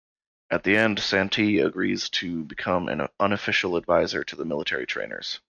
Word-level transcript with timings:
At 0.49 0.63
the 0.63 0.75
end, 0.75 0.97
Santee 0.97 1.59
agrees 1.59 2.09
to 2.09 2.43
become 2.43 2.89
an 2.89 3.07
unofficial 3.19 3.75
advisor 3.77 4.23
to 4.23 4.35
the 4.35 4.45
military 4.45 4.87
trainers. 4.87 5.39